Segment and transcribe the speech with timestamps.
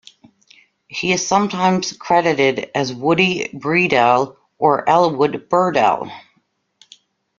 [0.87, 6.11] He is sometimes credited as Woody Bredell or Elwood Burdell.